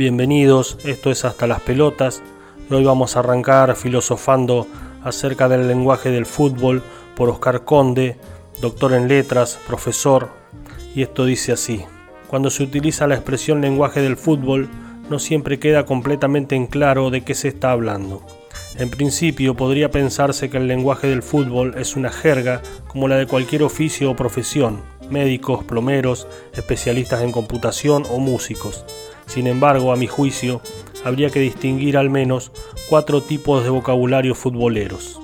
[0.00, 2.22] Bienvenidos, esto es Hasta las Pelotas
[2.70, 4.66] hoy vamos a arrancar filosofando
[5.04, 6.82] acerca del lenguaje del fútbol
[7.14, 8.16] por Oscar Conde,
[8.62, 10.30] doctor en letras, profesor,
[10.94, 11.84] y esto dice así.
[12.28, 14.70] Cuando se utiliza la expresión lenguaje del fútbol,
[15.10, 18.22] no siempre queda completamente en claro de qué se está hablando.
[18.78, 23.26] En principio podría pensarse que el lenguaje del fútbol es una jerga como la de
[23.26, 28.86] cualquier oficio o profesión, médicos, plomeros, especialistas en computación o músicos.
[29.30, 30.60] Sin embargo, a mi juicio,
[31.02, 32.52] habría que distinguir al menos
[32.90, 35.18] cuatro tipos de vocabulario futboleros.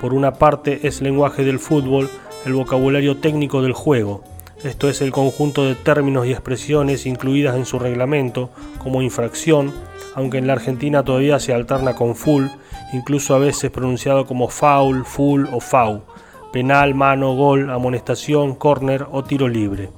[0.00, 2.08] Por una parte es lenguaje del fútbol
[2.46, 4.22] el vocabulario técnico del juego,
[4.64, 8.48] esto es el conjunto de términos y expresiones incluidas en su reglamento
[8.78, 9.74] como infracción,
[10.14, 12.46] aunque en la Argentina todavía se alterna con full,
[12.94, 16.04] incluso a veces pronunciado como foul, full o fau,
[16.50, 19.90] penal, mano, gol, amonestación, córner o tiro libre.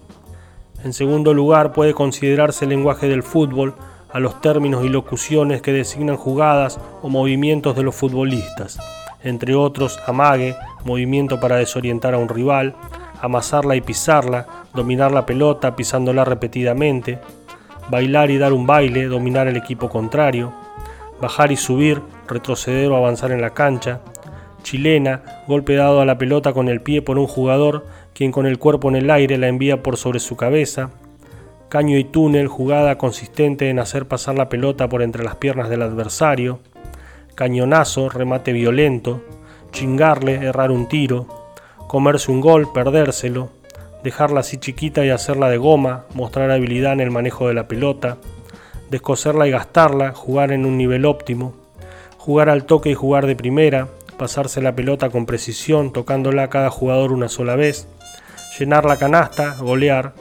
[0.84, 3.74] En segundo lugar, puede considerarse el lenguaje del fútbol
[4.12, 8.78] a los términos y locuciones que designan jugadas o movimientos de los futbolistas,
[9.22, 10.54] entre otros amague,
[10.84, 12.76] movimiento para desorientar a un rival,
[13.20, 17.18] amasarla y pisarla, dominar la pelota pisándola repetidamente,
[17.90, 20.52] bailar y dar un baile, dominar el equipo contrario,
[21.20, 24.00] bajar y subir, retroceder o avanzar en la cancha,
[24.62, 27.86] chilena, golpe dado a la pelota con el pie por un jugador
[28.16, 30.88] quien con el cuerpo en el aire la envía por sobre su cabeza,
[31.68, 35.82] caño y túnel, jugada consistente en hacer pasar la pelota por entre las piernas del
[35.82, 36.60] adversario,
[37.34, 39.22] cañonazo, remate violento,
[39.70, 41.26] chingarle, errar un tiro,
[41.88, 43.50] comerse un gol, perdérselo,
[44.02, 48.16] dejarla así chiquita y hacerla de goma, mostrar habilidad en el manejo de la pelota,
[48.88, 51.52] descoserla y gastarla, jugar en un nivel óptimo,
[52.16, 56.70] jugar al toque y jugar de primera, pasarse la pelota con precisión, tocándola a cada
[56.70, 57.88] jugador una sola vez,
[58.58, 60.14] llenar la canasta, golear,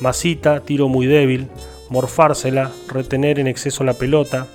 [0.00, 1.48] masita, tiro muy débil,
[1.90, 4.46] morfársela, retener en exceso la pelota,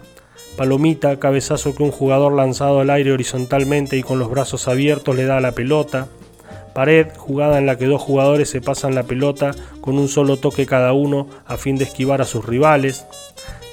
[0.55, 5.25] palomita, cabezazo que un jugador lanzado al aire horizontalmente y con los brazos abiertos le
[5.25, 6.07] da a la pelota,
[6.73, 9.51] pared, jugada en la que dos jugadores se pasan la pelota
[9.81, 13.05] con un solo toque cada uno a fin de esquivar a sus rivales,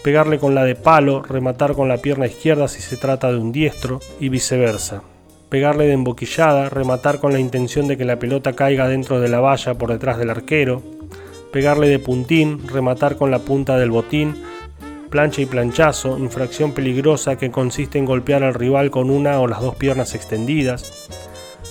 [0.02, 3.52] pegarle con la de palo, rematar con la pierna izquierda si se trata de un
[3.52, 5.02] diestro y viceversa
[5.54, 9.38] pegarle de emboquillada, rematar con la intención de que la pelota caiga dentro de la
[9.38, 10.82] valla por detrás del arquero,
[11.52, 14.34] pegarle de puntín, rematar con la punta del botín,
[15.10, 19.60] plancha y planchazo, infracción peligrosa que consiste en golpear al rival con una o las
[19.60, 21.08] dos piernas extendidas.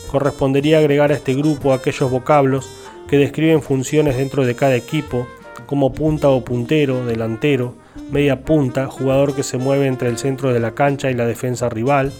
[0.09, 2.69] Correspondería agregar a este grupo aquellos vocablos
[3.09, 5.27] que describen funciones dentro de cada equipo,
[5.65, 7.75] como punta o puntero, delantero,
[8.13, 11.67] media punta, jugador que se mueve entre el centro de la cancha y la defensa
[11.67, 12.13] rival,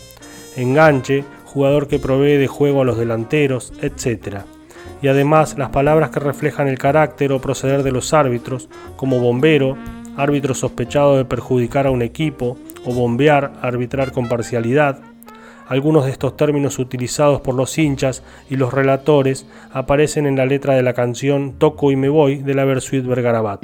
[0.57, 1.23] enganche,
[1.53, 4.37] jugador que provee de juego a los delanteros, etc.
[5.03, 9.77] Y además las palabras que reflejan el carácter o proceder de los árbitros, como bombero,
[10.17, 14.99] árbitro sospechado de perjudicar a un equipo, o bombear, arbitrar con parcialidad.
[15.67, 20.73] Algunos de estos términos utilizados por los hinchas y los relatores aparecen en la letra
[20.73, 23.63] de la canción Toco y me voy de la Versuit Vergarabat.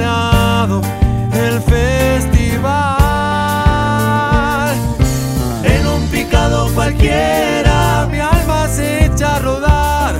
[0.00, 2.64] el festival.
[5.62, 10.14] En un picado cualquiera, mi alma se echa a rodar.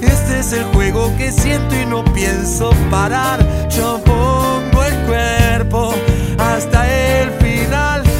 [0.00, 3.40] Este es el juego que siento y no pienso parar.
[3.68, 5.94] Yo pongo el cuerpo
[6.38, 8.11] hasta el final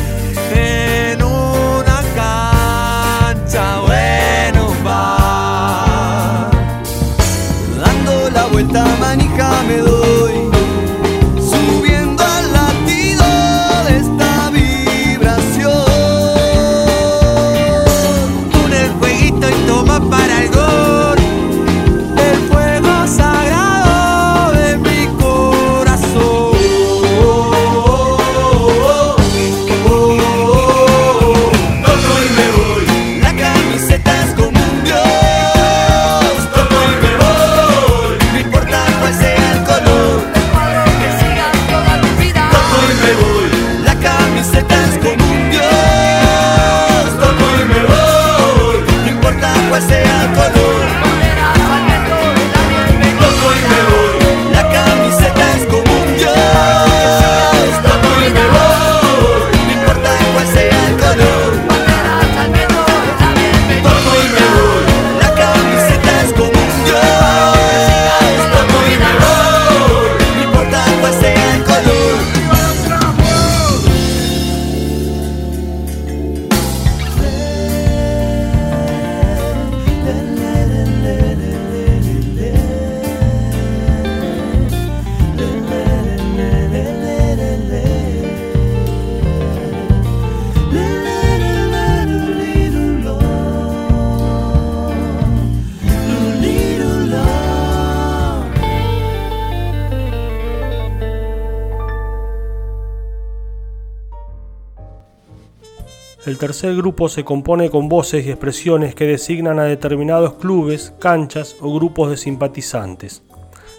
[106.63, 111.75] tercer grupo se compone con voces y expresiones que designan a determinados clubes, canchas o
[111.75, 113.25] grupos de simpatizantes.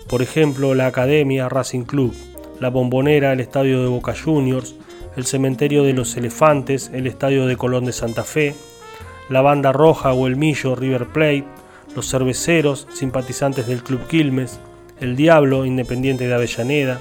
[0.09, 2.13] Por ejemplo, la Academia Racing Club,
[2.59, 4.75] la Bombonera, el Estadio de Boca Juniors,
[5.15, 8.53] el Cementerio de los Elefantes, el Estadio de Colón de Santa Fe,
[9.29, 11.45] la Banda Roja o el Millo River Plate,
[11.95, 14.59] los Cerveceros, simpatizantes del Club Quilmes,
[14.99, 16.99] el Diablo, Independiente de Avellaneda,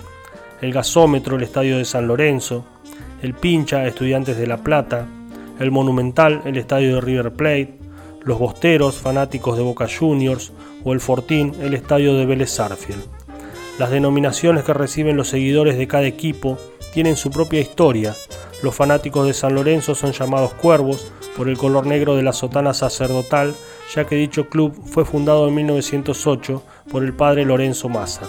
[0.61, 2.65] el Gasómetro, el Estadio de San Lorenzo,
[3.21, 5.09] el Pincha, Estudiantes de La Plata,
[5.59, 7.79] el Monumental, el estadio de River Plate,
[8.23, 10.53] los Bosteros, fanáticos de Boca Juniors,
[10.85, 13.05] o el Fortín, el estadio de Vélez Sarfield.
[13.79, 16.59] Las denominaciones que reciben los seguidores de cada equipo
[16.93, 18.15] tienen su propia historia.
[18.63, 22.75] Los fanáticos de San Lorenzo son llamados cuervos por el color negro de la sotana
[22.75, 23.55] sacerdotal,
[23.95, 28.23] ya que dicho club fue fundado en 1908 por el padre Lorenzo Massa.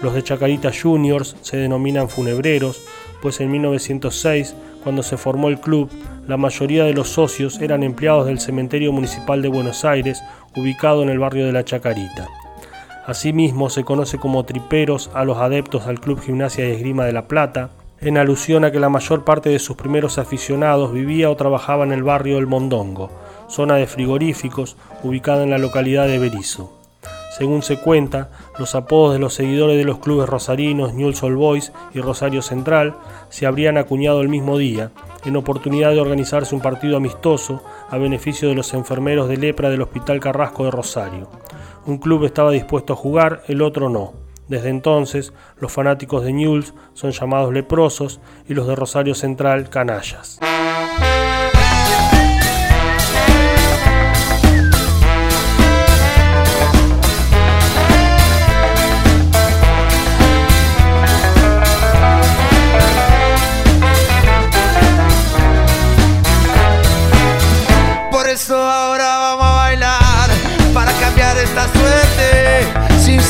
[0.00, 2.80] Los de Chacarita Juniors se denominan funebreros,
[3.20, 5.90] pues en 1906, cuando se formó el club,
[6.26, 10.22] la mayoría de los socios eran empleados del Cementerio Municipal de Buenos Aires,
[10.56, 12.28] ubicado en el barrio de La Chacarita.
[13.06, 17.26] Asimismo, se conoce como triperos a los adeptos al Club Gimnasia y Esgrima de La
[17.26, 17.70] Plata,
[18.00, 21.92] en alusión a que la mayor parte de sus primeros aficionados vivía o trabajaba en
[21.92, 23.10] el barrio El Mondongo,
[23.48, 26.77] zona de frigoríficos ubicada en la localidad de Berizo.
[27.38, 31.72] Según se cuenta, los apodos de los seguidores de los clubes rosarinos Newell's Old Boys
[31.94, 32.96] y Rosario Central
[33.28, 34.90] se habrían acuñado el mismo día,
[35.24, 39.82] en oportunidad de organizarse un partido amistoso a beneficio de los enfermeros de lepra del
[39.82, 41.30] Hospital Carrasco de Rosario.
[41.86, 44.14] Un club estaba dispuesto a jugar, el otro no.
[44.48, 48.18] Desde entonces, los fanáticos de Newell's son llamados leprosos
[48.48, 50.40] y los de Rosario Central canallas.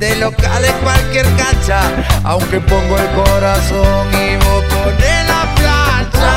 [0.00, 1.82] De locales cualquier cancha,
[2.24, 6.32] aunque pongo el corazón y vos pones la plancha.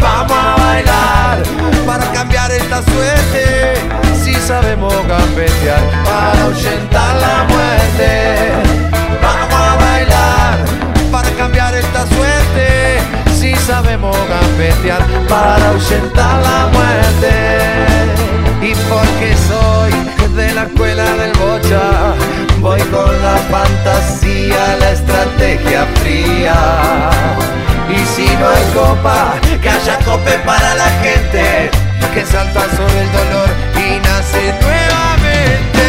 [0.00, 1.42] Vamos a bailar
[1.86, 3.74] para cambiar esta suerte,
[4.24, 8.52] si sabemos gambetear para ahuyentar la muerte.
[9.20, 10.58] Vamos a bailar
[11.12, 12.98] para cambiar esta suerte,
[13.38, 17.58] si sabemos gambetear para ahuyentar la muerte.
[18.62, 19.59] Y porque soy
[20.34, 22.14] de la escuela del bocha.
[22.60, 27.10] Voy con la fantasía, la estrategia fría.
[27.88, 31.70] Y si no hay copa, que haya cope para la gente
[32.14, 35.79] que salta sobre el dolor y nace nuevamente.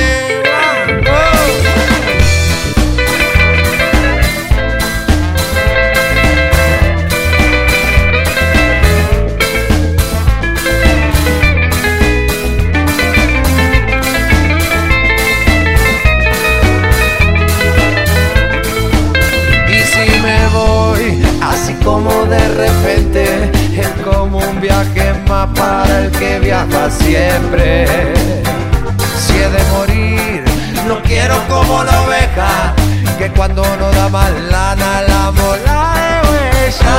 [25.56, 27.86] Para el que viaja siempre.
[29.18, 30.44] Si he de morir,
[30.88, 32.74] no quiero como la oveja,
[33.18, 36.98] que cuando no da más lana la mola de huella.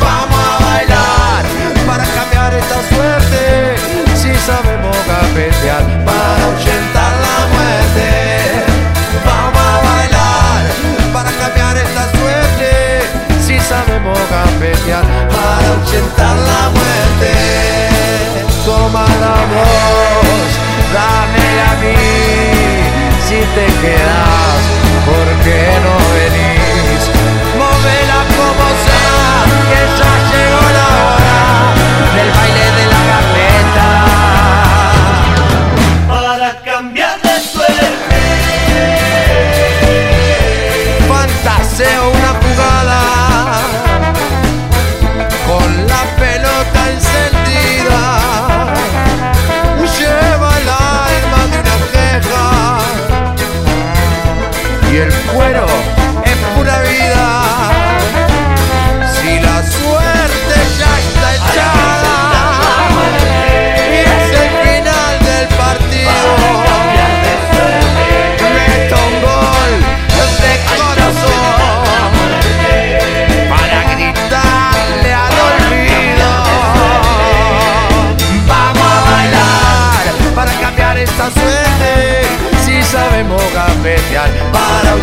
[0.00, 1.44] Vamos a bailar
[1.86, 3.76] para cambiar esta suerte,
[4.16, 7.05] si sabemos cafetear para ahuyentar
[13.96, 14.18] si sabemos
[15.30, 17.32] para ahuyentar la muerte.
[18.64, 20.50] Toma la voz,
[20.92, 21.98] dame a mí,
[23.26, 24.60] si te quedas,
[25.06, 26.05] ¿por qué no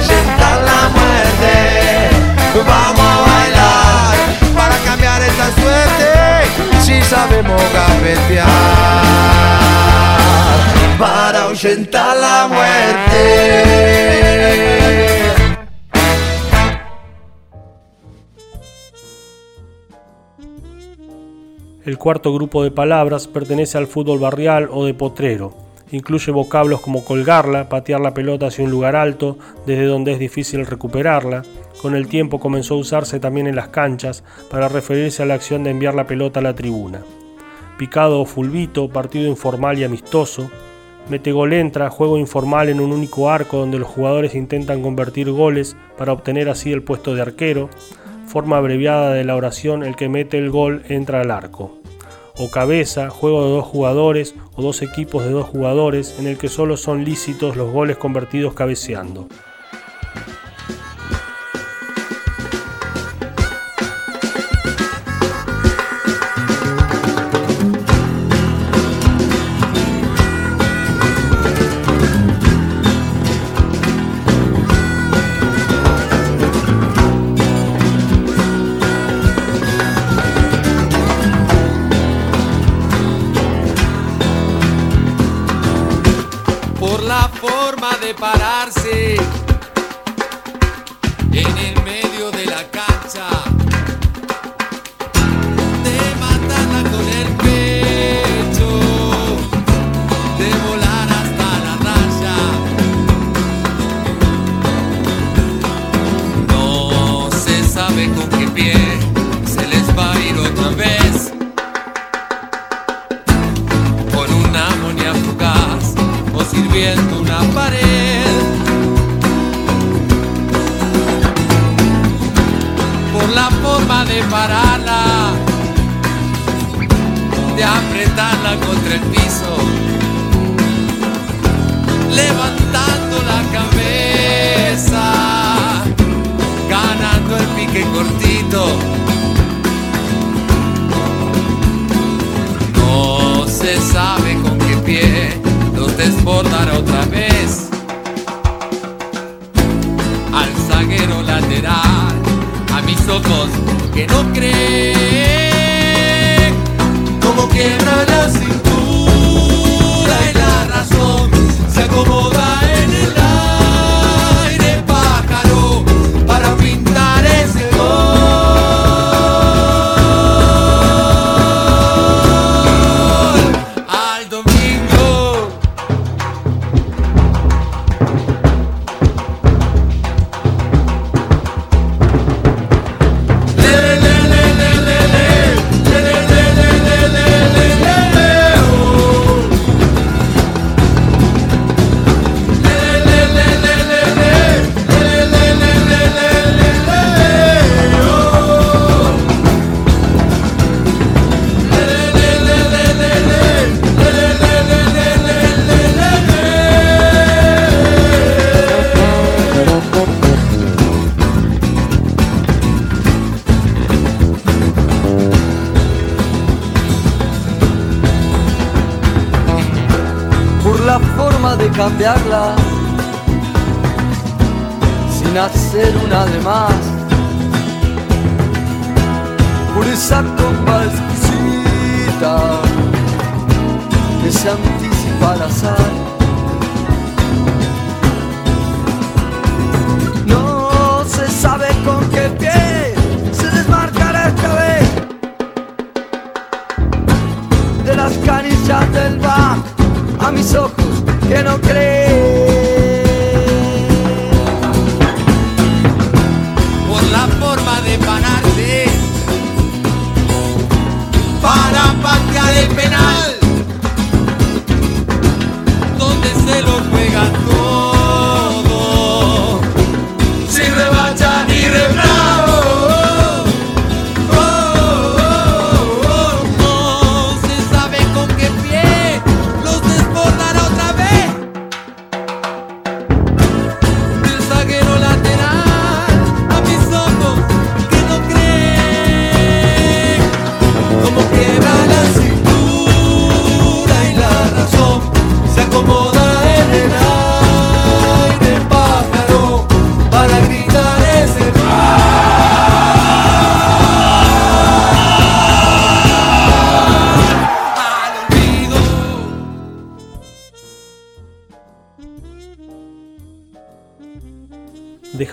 [0.03, 1.55] ahuyentar la muerte.
[2.65, 4.15] Vamos a bailar
[4.55, 6.09] para cambiar esta suerte.
[6.81, 8.47] Si sabemos gambetear
[10.99, 13.63] para ahuyentar la muerte.
[21.85, 25.62] El cuarto grupo de palabras pertenece al fútbol barrial o de potrero
[25.93, 30.65] Incluye vocablos como colgarla, patear la pelota hacia un lugar alto, desde donde es difícil
[30.65, 31.43] recuperarla.
[31.83, 35.63] Con el tiempo comenzó a usarse también en las canchas para referirse a la acción
[35.63, 37.03] de enviar la pelota a la tribuna.
[37.77, 40.49] Picado o fulbito, partido informal y amistoso.
[41.09, 46.11] Metegol entra, juego informal en un único arco donde los jugadores intentan convertir goles para
[46.11, 47.69] obtener así el puesto de arquero.
[48.25, 51.83] Forma abreviada de la oración, el que mete el gol entra al arco
[52.37, 56.49] o cabeza, juego de dos jugadores o dos equipos de dos jugadores en el que
[56.49, 59.27] solo son lícitos los goles convertidos cabeceando.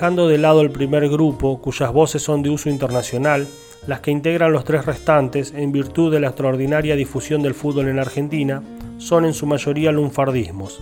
[0.00, 3.46] Dejando de lado el primer grupo, cuyas voces son de uso internacional,
[3.86, 7.98] las que integran los tres restantes, en virtud de la extraordinaria difusión del fútbol en
[7.98, 8.62] Argentina,
[8.96, 10.80] son en su mayoría lunfardismos.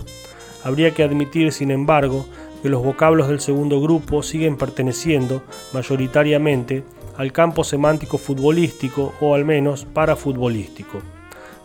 [0.63, 2.27] Habría que admitir, sin embargo,
[2.61, 6.85] que los vocablos del segundo grupo siguen perteneciendo, mayoritariamente,
[7.17, 11.01] al campo semántico futbolístico o al menos parafutbolístico.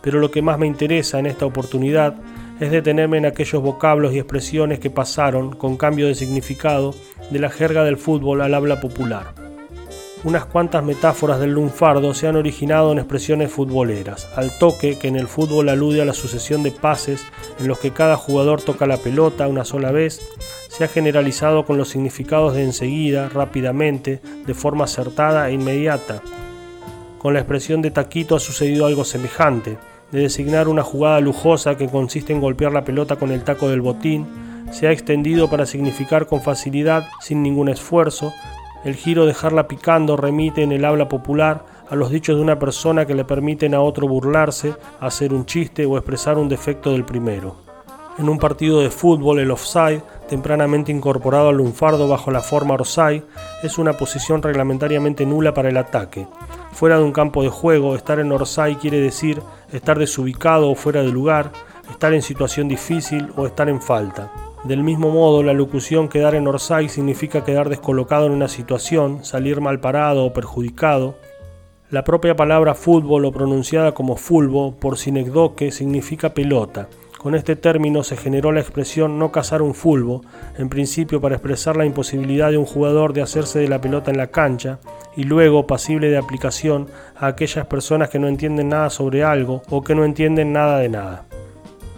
[0.01, 2.15] Pero lo que más me interesa en esta oportunidad
[2.59, 6.95] es detenerme en aquellos vocablos y expresiones que pasaron, con cambio de significado,
[7.29, 9.33] de la jerga del fútbol al habla popular.
[10.23, 15.17] Unas cuantas metáforas del lunfardo se han originado en expresiones futboleras, al toque que en
[15.17, 17.23] el fútbol alude a la sucesión de pases
[17.59, 20.27] en los que cada jugador toca la pelota una sola vez,
[20.69, 26.23] se ha generalizado con los significados de enseguida, rápidamente, de forma acertada e inmediata.
[27.19, 29.77] Con la expresión de taquito ha sucedido algo semejante,
[30.15, 33.81] de designar una jugada lujosa que consiste en golpear la pelota con el taco del
[33.81, 34.25] botín,
[34.71, 38.33] se ha extendido para significar con facilidad, sin ningún esfuerzo,
[38.85, 43.05] el giro dejarla picando remite en el habla popular a los dichos de una persona
[43.05, 47.64] que le permiten a otro burlarse, hacer un chiste o expresar un defecto del primero.
[48.17, 53.23] En un partido de fútbol, el offside, tempranamente incorporado al lunfardo bajo la forma orsay,
[53.61, 56.25] es una posición reglamentariamente nula para el ataque.
[56.71, 61.01] Fuera de un campo de juego, estar en orsay quiere decir estar desubicado o fuera
[61.01, 61.51] de lugar,
[61.89, 64.31] estar en situación difícil o estar en falta.
[64.65, 69.61] Del mismo modo, la locución quedar en Orsay significa quedar descolocado en una situación, salir
[69.61, 71.13] mal parado o perjudicado.
[71.91, 76.87] La propia palabra fútbol o pronunciada como fulbo por sinecdoque significa pelota.
[77.25, 80.21] Con este término se generó la expresión no cazar un fulbo,
[80.59, 84.17] en principio para expresar la imposibilidad de un jugador de hacerse de la pelota en
[84.17, 84.77] la cancha,
[85.15, 86.85] y luego pasible de aplicación
[87.15, 90.89] a aquellas personas que no entienden nada sobre algo o que no entienden nada de
[90.89, 91.25] nada.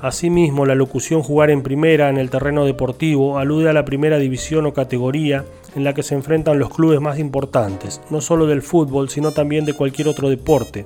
[0.01, 4.65] Asimismo, la locución jugar en primera en el terreno deportivo alude a la primera división
[4.65, 5.43] o categoría
[5.75, 9.65] en la que se enfrentan los clubes más importantes, no solo del fútbol, sino también
[9.65, 10.85] de cualquier otro deporte.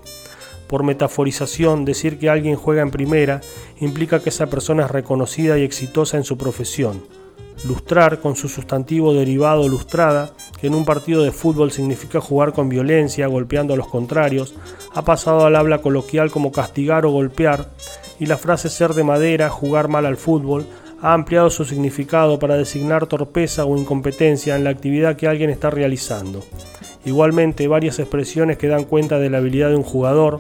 [0.72, 3.42] Por metaforización, decir que alguien juega en primera
[3.82, 7.04] implica que esa persona es reconocida y exitosa en su profesión.
[7.68, 10.32] Lustrar, con su sustantivo derivado lustrada,
[10.62, 14.56] que en un partido de fútbol significa jugar con violencia, golpeando a los contrarios,
[14.94, 17.70] ha pasado al habla coloquial como castigar o golpear,
[18.18, 20.66] y la frase ser de madera, jugar mal al fútbol,
[21.02, 25.70] ha ampliado su significado para designar torpeza o incompetencia en la actividad que alguien está
[25.70, 26.46] realizando.
[27.04, 30.40] Igualmente, varias expresiones que dan cuenta de la habilidad de un jugador,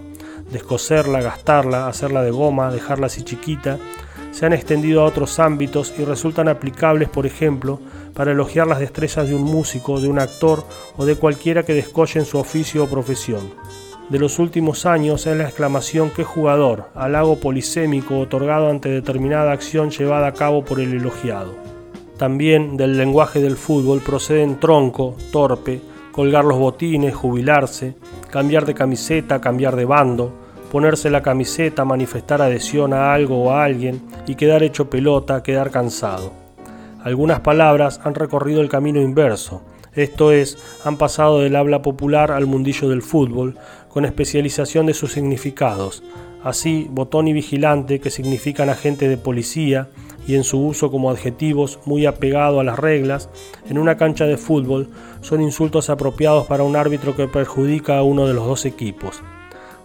[0.51, 3.77] descoserla, gastarla, hacerla de goma, dejarla así chiquita,
[4.31, 7.79] se han extendido a otros ámbitos y resultan aplicables, por ejemplo,
[8.13, 10.63] para elogiar las destrezas de un músico, de un actor
[10.97, 13.51] o de cualquiera que descolle en su oficio o profesión
[14.11, 19.89] de los últimos años es la exclamación que jugador, halago polisémico otorgado ante determinada acción
[19.89, 21.55] llevada a cabo por el elogiado.
[22.17, 25.79] También del lenguaje del fútbol proceden tronco, torpe,
[26.11, 27.95] colgar los botines, jubilarse,
[28.29, 30.33] cambiar de camiseta, cambiar de bando,
[30.71, 35.69] ponerse la camiseta, manifestar adhesión a algo o a alguien y quedar hecho pelota, quedar
[35.69, 36.31] cansado.
[37.03, 39.61] Algunas palabras han recorrido el camino inverso,
[39.93, 43.57] esto es, han pasado del habla popular al mundillo del fútbol,
[43.89, 46.01] con especialización de sus significados.
[46.43, 49.89] Así, botón y vigilante, que significan agente de policía,
[50.25, 53.29] y en su uso como adjetivos muy apegado a las reglas,
[53.69, 54.87] en una cancha de fútbol
[55.19, 59.21] son insultos apropiados para un árbitro que perjudica a uno de los dos equipos.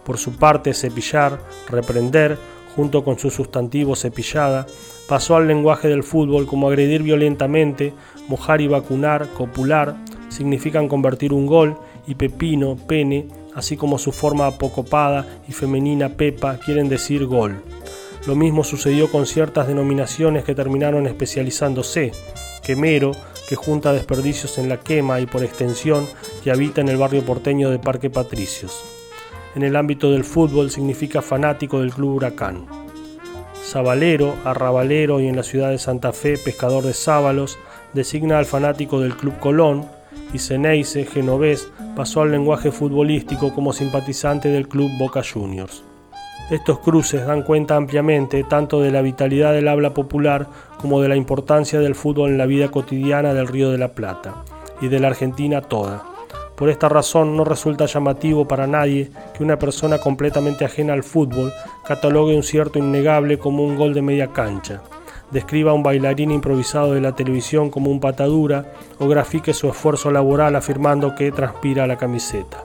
[0.07, 1.37] Por su parte, cepillar,
[1.69, 2.37] reprender,
[2.77, 4.65] junto con su sustantivo cepillada,
[5.05, 7.93] pasó al lenguaje del fútbol como agredir violentamente,
[8.29, 9.97] mojar y vacunar, copular,
[10.29, 11.75] significan convertir un gol,
[12.07, 17.61] y pepino, pene, así como su forma apocopada y femenina pepa, quieren decir gol.
[18.25, 22.13] Lo mismo sucedió con ciertas denominaciones que terminaron especializándose,
[22.63, 23.11] quemero,
[23.49, 26.05] que junta desperdicios en la quema y por extensión
[26.45, 28.85] que habita en el barrio porteño de Parque Patricios.
[29.57, 32.67] En el ámbito del fútbol significa fanático del club Huracán.
[33.63, 37.57] Sabalero, arrabalero y en la ciudad de Santa Fe pescador de sábalos,
[37.91, 39.87] designa al fanático del Club Colón,
[40.31, 45.81] y Ceneice, genovés, pasó al lenguaje futbolístico como simpatizante del club Boca Juniors.
[46.51, 50.45] Estos cruces dan cuenta ampliamente tanto de la vitalidad del habla popular
[50.79, 54.35] como de la importancia del fútbol en la vida cotidiana del Río de la Plata
[54.81, 56.16] y de la Argentina toda.
[56.57, 61.53] Por esta razón no resulta llamativo para nadie que una persona completamente ajena al fútbol
[61.85, 64.81] catalogue un cierto innegable como un gol de media cancha
[65.29, 70.09] describa a un bailarín improvisado de la televisión como un patadura o grafique su esfuerzo
[70.09, 72.63] laboral afirmando que transpira la camiseta.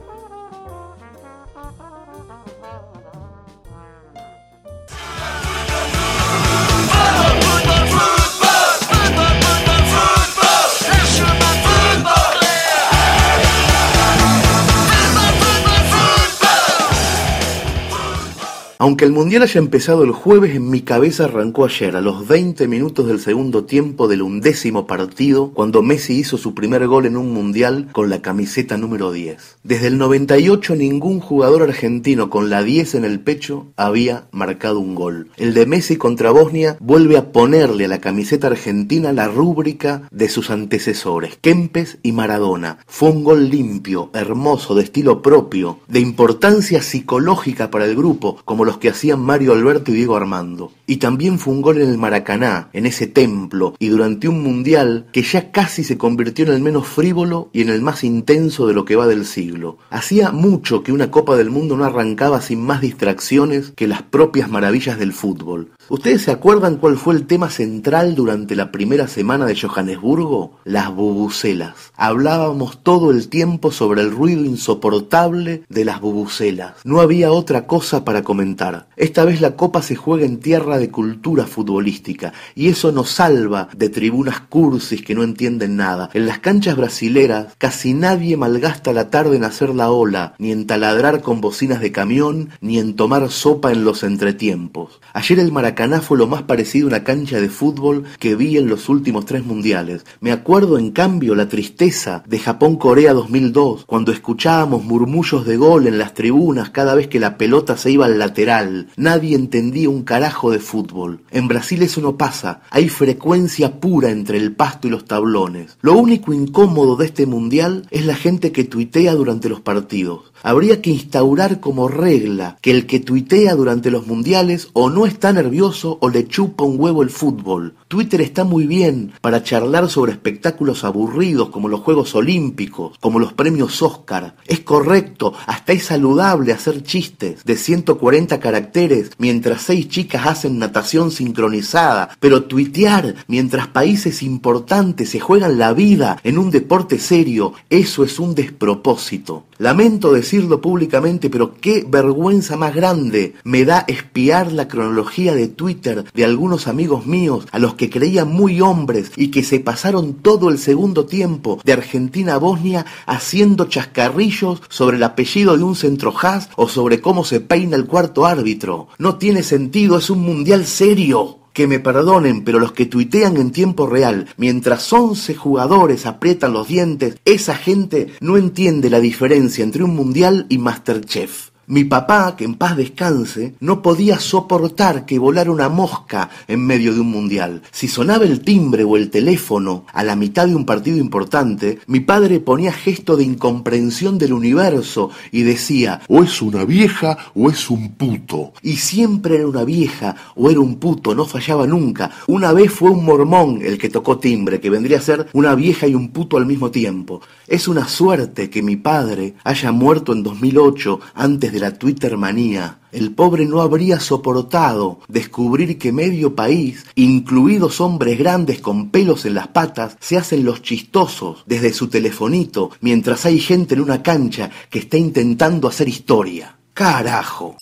[18.83, 22.67] Aunque el Mundial haya empezado el jueves, en mi cabeza arrancó ayer, a los 20
[22.67, 27.31] minutos del segundo tiempo del undécimo partido, cuando Messi hizo su primer gol en un
[27.31, 29.59] Mundial con la camiseta número 10.
[29.63, 34.95] Desde el 98 ningún jugador argentino con la 10 en el pecho había marcado un
[34.95, 35.29] gol.
[35.37, 40.27] El de Messi contra Bosnia vuelve a ponerle a la camiseta argentina la rúbrica de
[40.27, 42.79] sus antecesores, Kempes y Maradona.
[42.85, 48.65] Fue un gol limpio, hermoso, de estilo propio, de importancia psicológica para el grupo, como
[48.65, 50.71] los que hacían Mario Alberto y Diego Armando.
[50.85, 55.07] Y también fue un gol en el Maracaná, en ese templo, y durante un mundial
[55.11, 58.73] que ya casi se convirtió en el menos frívolo y en el más intenso de
[58.73, 59.77] lo que va del siglo.
[59.89, 64.49] Hacía mucho que una Copa del Mundo no arrancaba sin más distracciones que las propias
[64.49, 65.71] maravillas del fútbol.
[65.89, 70.59] ¿Ustedes se acuerdan cuál fue el tema central durante la primera semana de Johannesburgo?
[70.63, 71.73] Las bubucelas.
[71.97, 76.75] Hablábamos todo el tiempo sobre el ruido insoportable de las bubucelas.
[76.85, 78.87] No había otra cosa para comentar.
[78.95, 83.67] Esta vez la copa se juega en tierra de cultura futbolística y eso nos salva
[83.75, 86.09] de tribunas cursis que no entienden nada.
[86.13, 90.65] En las canchas brasileras casi nadie malgasta la tarde en hacer la ola, ni en
[90.65, 95.01] taladrar con bocinas de camión, ni en tomar sopa en los entretiempos.
[95.13, 98.67] Ayer el Maracaná fue lo más parecido a una cancha de fútbol que vi en
[98.67, 100.05] los últimos tres mundiales.
[100.19, 105.97] Me acuerdo en cambio la tristeza de Japón-Corea 2002, cuando escuchábamos murmullos de gol en
[105.97, 108.87] las tribunas cada vez que la pelota se iba al lateral.
[108.97, 111.21] Nadie entendía un carajo de fútbol.
[111.31, 115.77] En Brasil eso no pasa, hay frecuencia pura entre el pasto y los tablones.
[115.81, 120.32] Lo único incómodo de este mundial es la gente que tuitea durante los partidos.
[120.45, 125.31] Habría que instaurar como regla que el que tuitea durante los mundiales o no está
[125.31, 127.75] nervioso o le chupa un huevo el fútbol.
[127.93, 133.33] Twitter está muy bien para charlar sobre espectáculos aburridos como los Juegos Olímpicos, como los
[133.33, 134.35] premios Oscar.
[134.47, 141.11] Es correcto, hasta es saludable hacer chistes de 140 caracteres mientras seis chicas hacen natación
[141.11, 148.03] sincronizada, pero tuitear mientras países importantes se juegan la vida en un deporte serio, eso
[148.03, 149.43] es un despropósito.
[149.59, 156.05] Lamento decirlo públicamente, pero qué vergüenza más grande me da espiar la cronología de Twitter
[156.11, 160.49] de algunos amigos míos a los que creían muy hombres y que se pasaron todo
[160.49, 166.49] el segundo tiempo de Argentina a Bosnia haciendo chascarrillos sobre el apellido de un centrojaz
[166.55, 168.87] o sobre cómo se peina el cuarto árbitro.
[168.97, 171.39] No tiene sentido, es un mundial serio.
[171.53, 176.67] Que me perdonen, pero los que tuitean en tiempo real, mientras 11 jugadores aprietan los
[176.67, 181.52] dientes, esa gente no entiende la diferencia entre un mundial y Masterchef.
[181.65, 186.93] Mi papá, que en paz descanse, no podía soportar que volara una mosca en medio
[186.93, 187.61] de un mundial.
[187.71, 192.01] Si sonaba el timbre o el teléfono a la mitad de un partido importante, mi
[192.01, 197.69] padre ponía gesto de incomprensión del universo y decía, o es una vieja o es
[197.69, 198.51] un puto.
[198.61, 202.11] Y siempre era una vieja o era un puto, no fallaba nunca.
[202.27, 205.87] Una vez fue un mormón el que tocó timbre, que vendría a ser una vieja
[205.87, 207.21] y un puto al mismo tiempo.
[207.47, 212.79] Es una suerte que mi padre haya muerto en 2008 antes de la Twitter manía,
[212.91, 219.35] el pobre no habría soportado descubrir que medio país, incluidos hombres grandes con pelos en
[219.35, 224.49] las patas, se hacen los chistosos desde su telefonito mientras hay gente en una cancha
[224.71, 226.57] que está intentando hacer historia.
[226.73, 227.55] Carajo.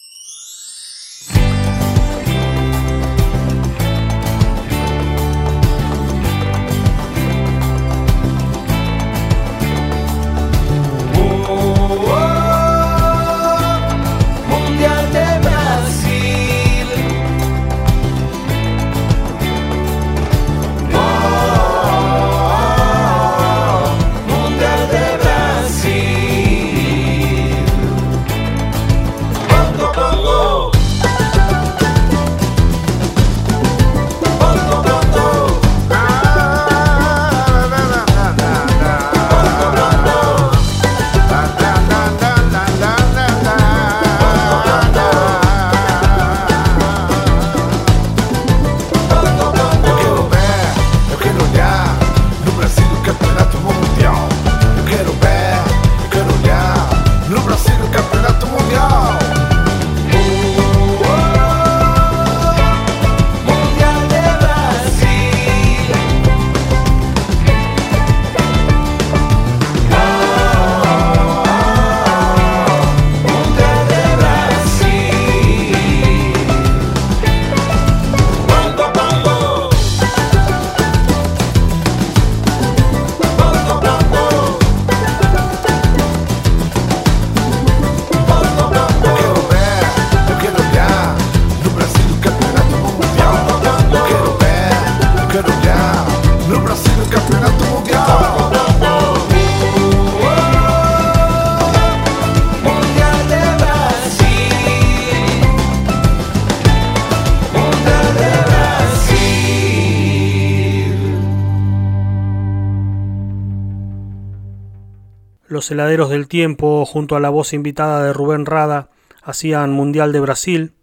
[115.62, 118.90] Los heladeros del tiempo, junto a la voz invitada de Rubén Rada,
[119.22, 120.74] hacían Mundial de Brasil,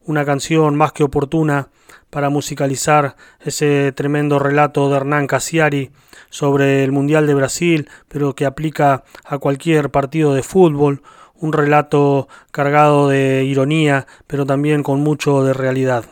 [0.00, 1.68] una canción más que oportuna
[2.08, 5.90] para musicalizar ese tremendo relato de Hernán Casiari
[6.30, 11.02] sobre el Mundial de Brasil, pero que aplica a cualquier partido de fútbol,
[11.34, 16.06] un relato cargado de ironía, pero también con mucho de realidad.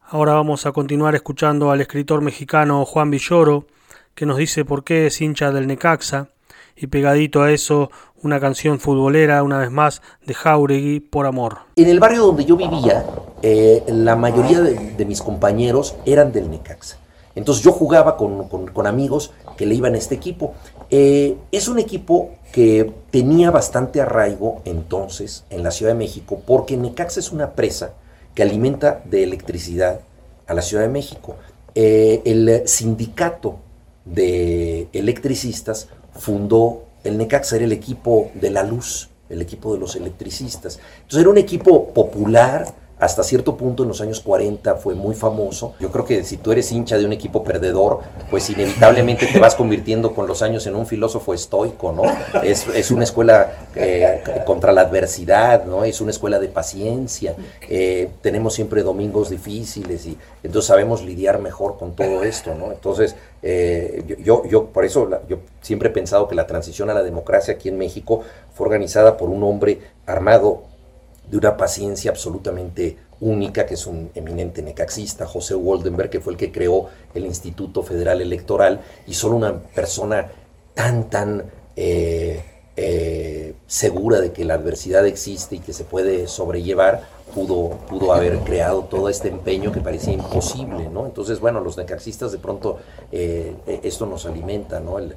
[0.00, 3.66] Ahora vamos a continuar escuchando al escritor mexicano Juan Villoro,
[4.14, 6.30] que nos dice por qué es hincha del Necaxa,
[6.76, 7.90] y pegadito a eso
[8.22, 11.58] una canción futbolera, una vez más, de Jauregui, por amor.
[11.76, 13.04] En el barrio donde yo vivía,
[13.42, 16.98] eh, la mayoría de, mis compañeros eran del Necaxa.
[17.34, 20.54] Entonces yo jugaba con, amigos que le iban a este equipo.
[20.90, 26.76] Eh, es un equipo que tenía bastante arraigo entonces en la Ciudad de México, porque
[26.76, 27.94] Necaxa es una presa
[28.34, 30.00] que alimenta de electricidad
[30.46, 31.36] a la Ciudad de México.
[31.74, 33.56] Eh, el sindicato
[34.04, 39.96] de electricistas fundó el Necaxa, era el equipo de la luz, el equipo de los
[39.96, 40.78] electricistas.
[40.96, 45.74] Entonces era un equipo popular, hasta cierto punto en los años 40 fue muy famoso.
[45.80, 47.98] Yo creo que si tú eres hincha de un equipo perdedor,
[48.30, 52.04] pues inevitablemente te vas convirtiendo con los años en un filósofo estoico, ¿no?
[52.44, 55.82] Es, una escuela eh, contra la adversidad, ¿no?
[55.82, 57.34] Es una escuela de paciencia.
[57.68, 62.70] Eh, tenemos siempre domingos difíciles y entonces sabemos lidiar mejor con todo esto, ¿no?
[62.70, 67.02] Entonces, eh, yo, yo, por eso yo siempre he pensado que la transición a la
[67.02, 68.22] democracia aquí en México
[68.54, 70.62] fue organizada por un hombre armado
[71.28, 76.38] de una paciencia absolutamente única, que es un eminente necaxista, José Waldenberg, que fue el
[76.38, 80.30] que creó el Instituto Federal Electoral, y solo una persona
[80.74, 81.44] tan, tan
[81.76, 82.44] eh,
[82.76, 88.38] eh, segura de que la adversidad existe y que se puede sobrellevar, pudo, pudo haber
[88.40, 91.06] creado todo este empeño que parecía imposible, ¿no?
[91.06, 92.78] Entonces, bueno, los necaxistas de pronto
[93.10, 94.98] eh, esto nos alimenta, ¿no?
[94.98, 95.16] El,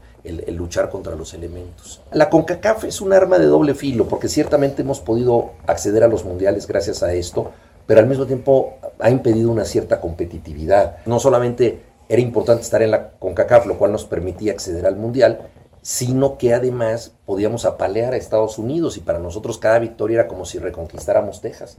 [0.55, 2.01] luchar contra los elementos.
[2.11, 6.25] La CONCACAF es un arma de doble filo, porque ciertamente hemos podido acceder a los
[6.25, 7.51] mundiales gracias a esto,
[7.85, 10.97] pero al mismo tiempo ha impedido una cierta competitividad.
[11.05, 15.41] No solamente era importante estar en la CONCACAF, lo cual nos permitía acceder al mundial,
[15.85, 20.43] sino que además podíamos apalear a Estados Unidos y para nosotros cada victoria era como
[20.43, 21.77] si reconquistáramos Texas.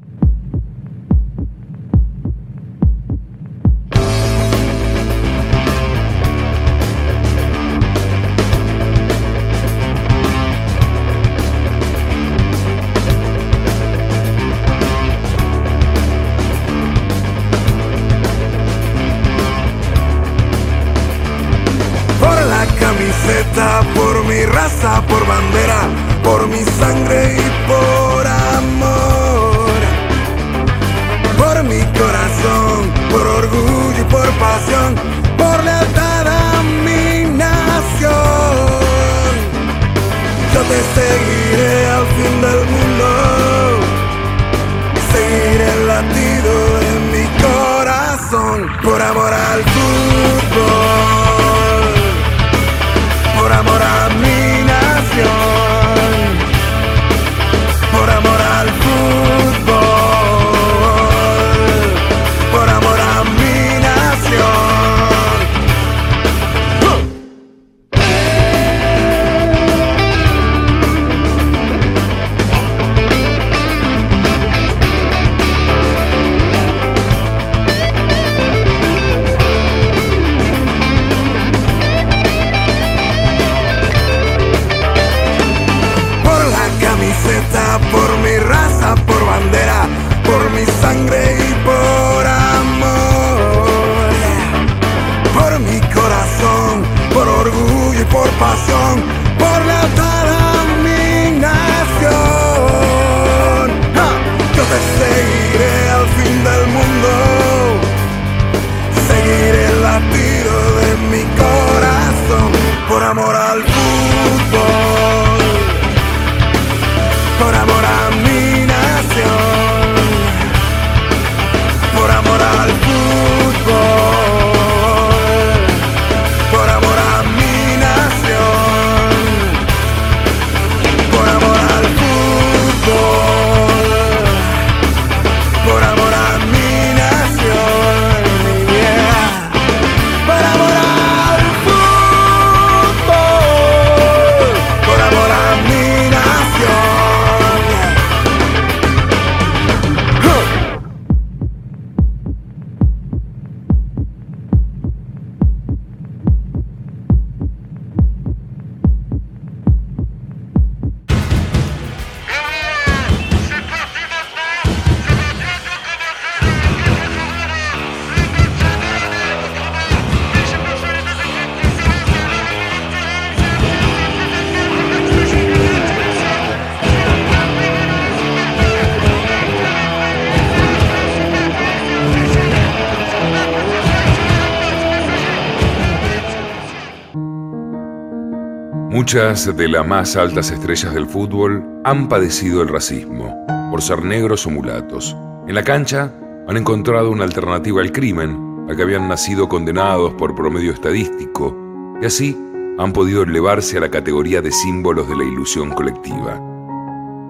[189.07, 194.49] Muchas de las más altas estrellas del fútbol han padecido el racismo, por ser negros
[194.49, 195.17] o mulatos.
[195.47, 196.11] En la cancha
[196.49, 201.57] han encontrado una alternativa al crimen, a que habían nacido condenados por promedio estadístico,
[202.03, 202.37] y así
[202.81, 206.41] han podido elevarse a la categoría de símbolos de la ilusión colectiva.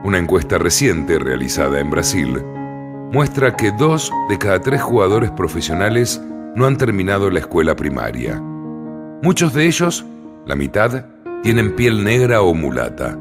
[0.02, 2.42] Una encuesta reciente realizada en Brasil
[3.12, 6.22] muestra que dos de cada tres jugadores profesionales
[6.54, 8.40] no han terminado la escuela primaria.
[9.22, 10.06] Muchos de ellos,
[10.46, 11.04] la mitad,
[11.42, 13.18] tienen piel negra o mulata.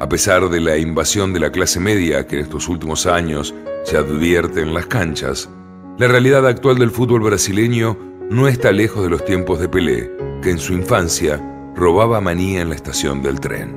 [0.00, 3.96] A pesar de la invasión de la clase media que en estos últimos años se
[3.96, 5.50] advierte en las canchas,
[5.98, 7.98] la realidad actual del fútbol brasileño
[8.30, 11.38] no está lejos de los tiempos de Pelé, que en su infancia
[11.76, 13.76] robaba manía en la estación del tren.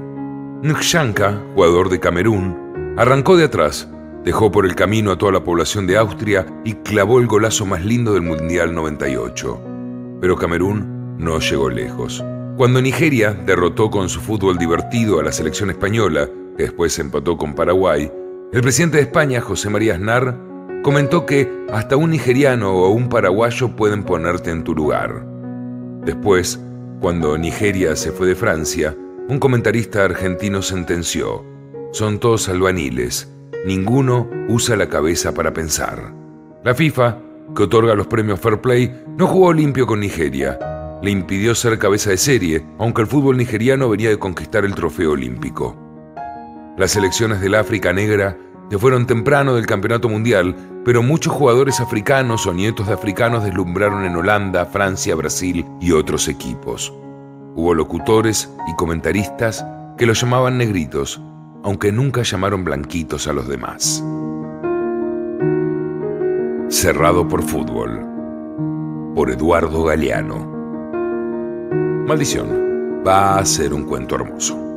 [0.63, 3.89] Nkshanka, jugador de Camerún, arrancó de atrás,
[4.23, 7.83] dejó por el camino a toda la población de Austria y clavó el golazo más
[7.83, 9.61] lindo del Mundial 98.
[10.21, 12.23] Pero Camerún no llegó lejos.
[12.55, 17.55] Cuando Nigeria derrotó con su fútbol divertido a la selección española, que después empató con
[17.55, 18.11] Paraguay,
[18.51, 20.37] el presidente de España, José María Aznar,
[20.83, 25.25] comentó que hasta un nigeriano o un paraguayo pueden ponerte en tu lugar.
[26.05, 26.59] Después,
[26.99, 28.95] cuando Nigeria se fue de Francia,
[29.27, 31.43] un comentarista argentino sentenció,
[31.91, 33.33] son todos albaniles,
[33.65, 36.13] ninguno usa la cabeza para pensar.
[36.63, 37.17] La FIFA,
[37.55, 40.59] que otorga los premios Fair Play, no jugó limpio con Nigeria,
[41.03, 45.11] le impidió ser cabeza de serie, aunque el fútbol nigeriano venía de conquistar el trofeo
[45.11, 45.75] olímpico.
[46.77, 48.37] Las selecciones del África Negra
[48.71, 54.05] se fueron temprano del campeonato mundial, pero muchos jugadores africanos o nietos de africanos deslumbraron
[54.05, 56.93] en Holanda, Francia, Brasil y otros equipos.
[57.53, 59.65] Hubo locutores y comentaristas
[59.97, 61.21] que los llamaban negritos,
[61.63, 64.01] aunque nunca llamaron blanquitos a los demás.
[66.69, 67.99] Cerrado por fútbol.
[69.13, 70.52] Por Eduardo Galeano.
[72.05, 74.72] Maldición, va a ser un cuento hermoso.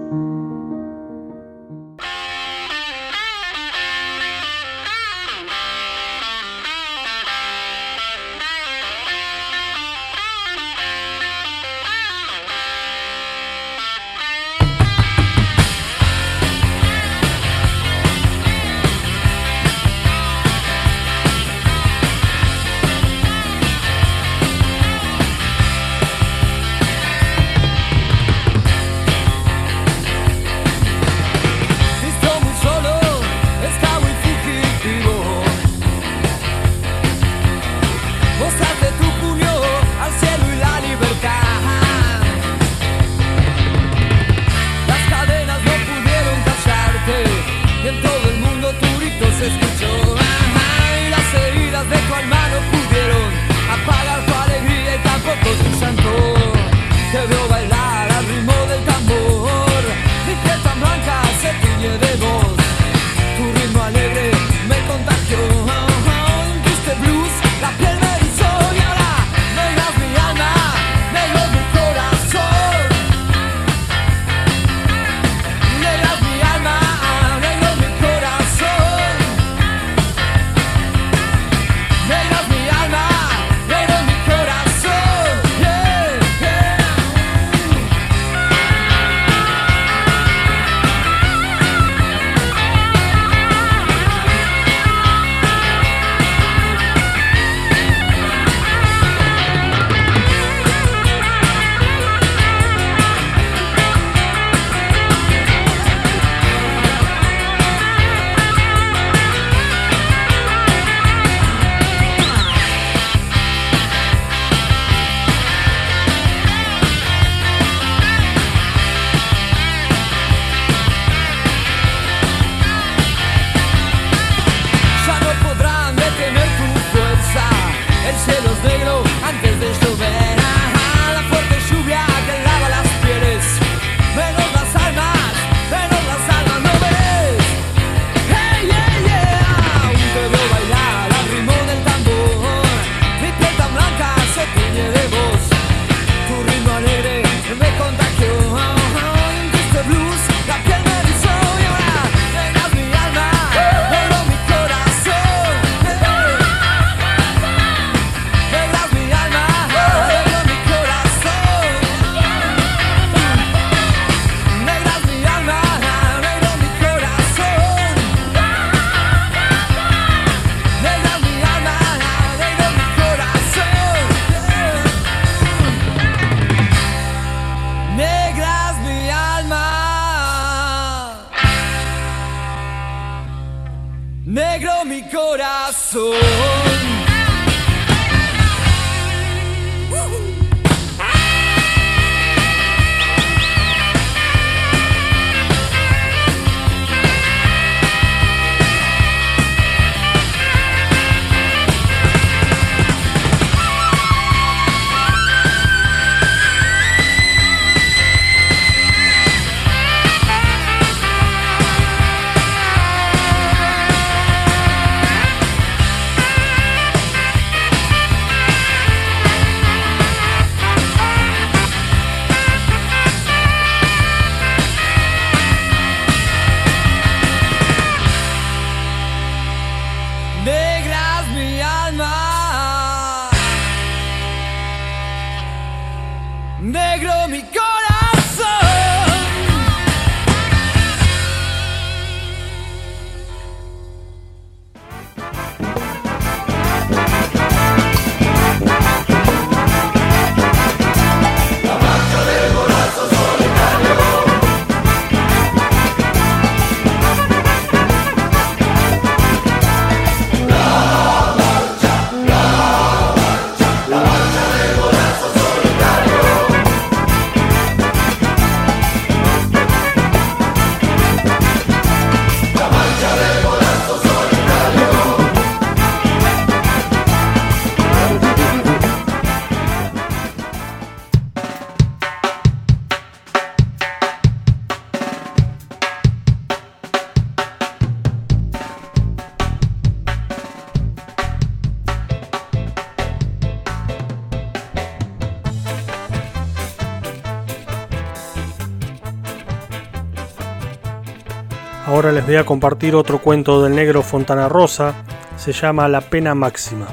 [302.27, 304.95] Voy a compartir otro cuento del negro Fontana Rosa,
[305.37, 306.89] se llama La pena máxima.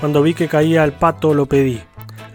[0.00, 1.80] Cuando vi que caía el pato lo pedí.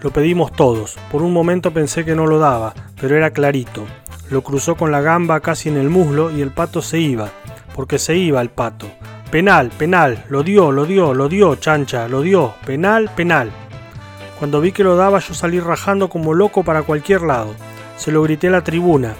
[0.02, 0.98] Lo pedimos todos.
[1.12, 3.84] Por un momento pensé que no lo daba, pero era clarito.
[4.30, 7.30] Lo cruzó con la gamba casi en el muslo y el pato se iba,
[7.76, 8.88] porque se iba el pato.
[9.30, 13.52] Penal, penal, lo dio, lo dio, lo dio, chancha, lo dio, penal, penal.
[14.40, 17.54] Cuando vi que lo daba yo salí rajando como loco para cualquier lado.
[17.98, 19.14] Se lo grité a la tribuna.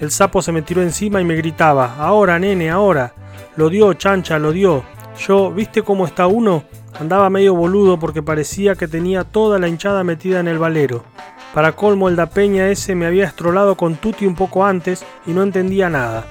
[0.00, 3.14] El sapo se me tiró encima y me gritaba, ahora, nene, ahora.
[3.56, 4.84] Lo dio, chancha, lo dio.
[5.18, 6.62] Yo, ¿viste cómo está uno?
[7.00, 11.04] Andaba medio boludo porque parecía que tenía toda la hinchada metida en el valero.
[11.52, 15.32] Para colmo el da Peña ese me había estrolado con Tuti un poco antes y
[15.32, 16.24] no entendía nada.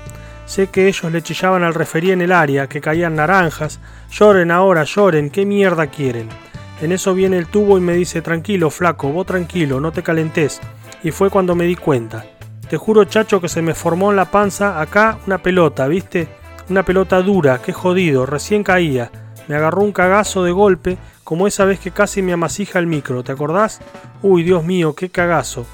[0.46, 3.82] Sé que ellos le chillaban al referí en el área, que caían naranjas.
[4.10, 6.30] Lloren ahora, lloren, ¿qué mierda quieren?
[6.82, 10.62] En eso viene el tubo y me dice, tranquilo, flaco, vos tranquilo, no te calentes.
[11.04, 12.24] Y fue cuando me di cuenta.
[12.70, 16.28] Te juro, chacho, que se me formó en la panza acá una pelota, ¿viste?
[16.70, 19.10] Una pelota dura, qué jodido, recién caía.
[19.48, 23.24] Me agarró un cagazo de golpe, como esa vez que casi me amasija el micro,
[23.24, 23.80] ¿te acordás?
[24.22, 25.66] Uy, Dios mío, qué cagazo.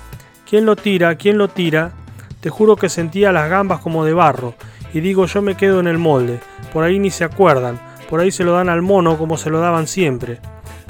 [0.48, 1.16] ¿Quién lo tira?
[1.16, 1.94] ¿Quién lo tira?
[2.42, 4.54] Te juro que sentía las gambas como de barro,
[4.94, 6.40] y digo yo me quedo en el molde.
[6.72, 9.60] Por ahí ni se acuerdan, por ahí se lo dan al mono como se lo
[9.60, 10.40] daban siempre.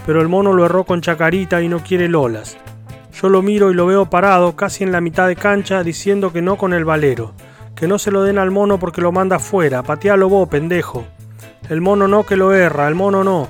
[0.05, 2.57] Pero el mono lo erró con chacarita y no quiere lolas.
[3.13, 6.41] Yo lo miro y lo veo parado casi en la mitad de cancha diciendo que
[6.41, 7.33] no con el valero,
[7.75, 11.05] que no se lo den al mono porque lo manda afuera, patealo vos, pendejo.
[11.69, 13.49] El mono no que lo erra, el mono no.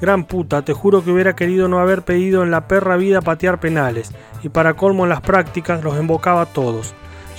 [0.00, 3.60] Gran puta, te juro que hubiera querido no haber pedido en la perra vida patear
[3.60, 6.94] penales, y para colmo en las prácticas los embocaba a todos.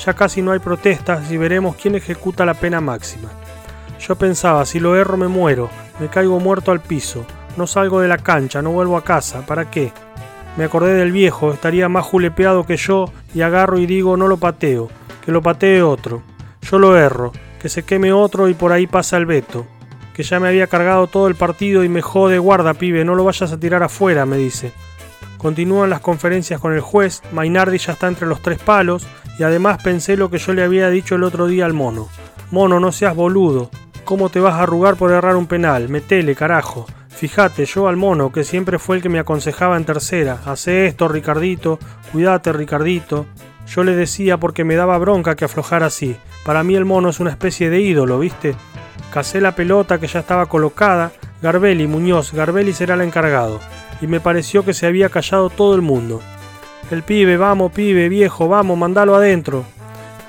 [0.06, 3.30] Ya casi no hay protestas y veremos quién ejecuta la pena máxima.
[4.00, 5.70] Yo pensaba, si lo erro me muero,
[6.00, 9.70] me caigo muerto al piso, no salgo de la cancha, no vuelvo a casa, ¿para
[9.72, 9.92] qué?
[10.58, 14.38] Me acordé del viejo, estaría más julepeado que yo y agarro y digo no lo
[14.38, 14.90] pateo,
[15.26, 16.24] que lo patee otro.
[16.62, 17.32] Yo lo erro,
[17.62, 19.66] que se queme otro y por ahí pasa el veto.
[20.14, 23.24] Que ya me había cargado todo el partido y me jode, guarda pibe, no lo
[23.24, 24.74] vayas a tirar afuera, me dice.
[25.38, 29.08] Continúan las conferencias con el juez, Mainardi ya está entre los tres palos
[29.40, 32.10] y además pensé lo que yo le había dicho el otro día al mono.
[32.52, 33.72] Mono, no seas boludo.
[34.04, 35.88] ¿Cómo te vas a arrugar por errar un penal?
[35.88, 36.86] Metele, carajo.
[37.16, 41.08] Fíjate, yo al mono, que siempre fue el que me aconsejaba en tercera, hace esto,
[41.08, 41.78] Ricardito,
[42.12, 43.28] cuídate, Ricardito.
[43.68, 46.18] Yo le decía porque me daba bronca que aflojara así.
[46.44, 48.56] Para mí el mono es una especie de ídolo, ¿viste?
[49.14, 51.12] Casé la pelota que ya estaba colocada.
[51.42, 53.60] Garbelli, Muñoz, Garbelli será el encargado.
[54.02, 56.22] Y me pareció que se había callado todo el mundo.
[56.90, 59.64] El pibe, vamos, pibe, viejo, vamos, mandalo adentro.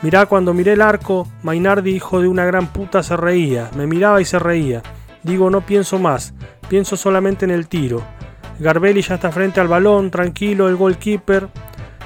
[0.02, 3.70] Mirá, cuando miré el arco, Mainardi, hijo de una gran puta, se reía.
[3.76, 4.82] Me miraba y se reía.
[5.22, 6.34] Digo, no pienso más.
[6.68, 8.02] Pienso solamente en el tiro.
[8.58, 11.48] Garbelli ya está frente al balón, tranquilo, el goalkeeper.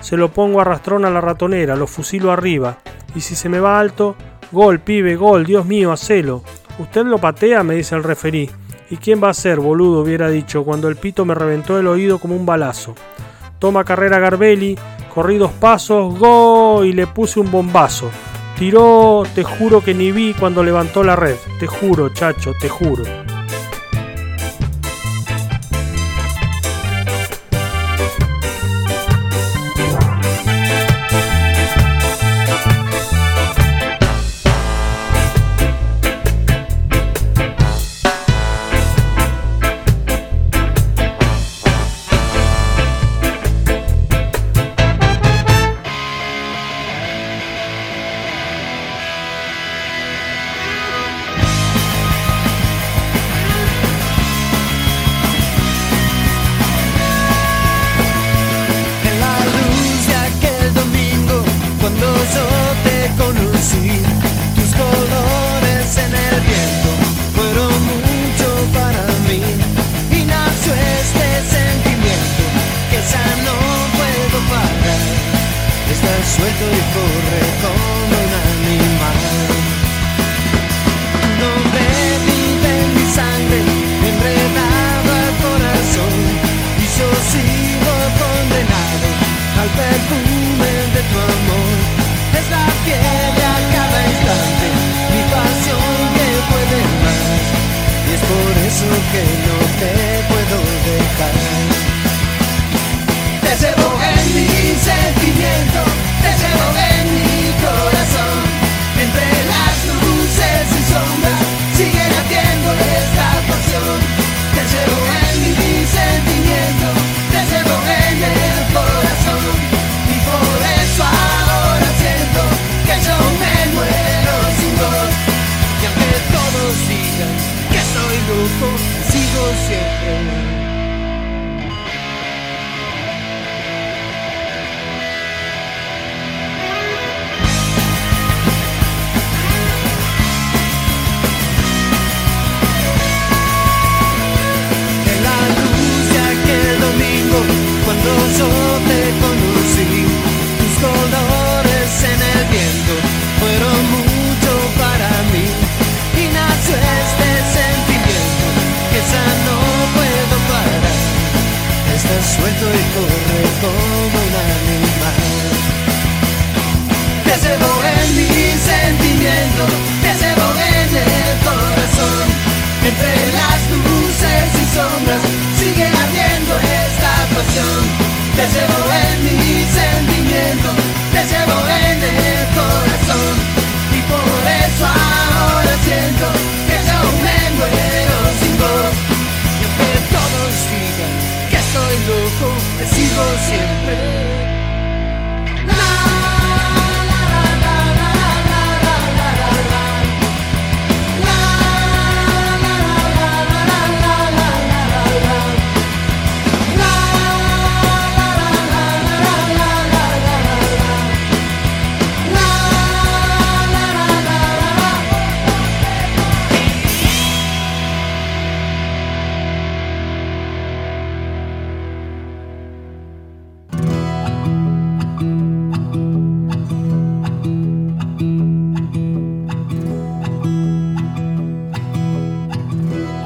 [0.00, 2.78] Se lo pongo a rastrón a la ratonera, lo fusilo arriba.
[3.14, 4.16] Y si se me va alto,
[4.52, 6.42] gol, pibe, gol, Dios mío, hacelo.
[6.78, 7.62] ¿Usted lo patea?
[7.62, 8.50] me dice el referí.
[8.90, 10.02] ¿Y quién va a ser, boludo?
[10.02, 12.94] hubiera dicho, cuando el pito me reventó el oído como un balazo.
[13.58, 14.78] Toma carrera Garbelli,
[15.12, 18.10] corrí dos pasos, go y le puse un bombazo.
[18.58, 21.36] Tiró, te juro que ni vi cuando levantó la red.
[21.60, 23.04] Te juro, chacho, te juro.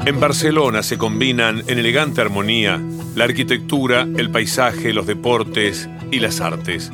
[0.03, 2.81] En Barcelona se combinan en elegante armonía
[3.15, 6.91] la arquitectura, el paisaje, los deportes y las artes.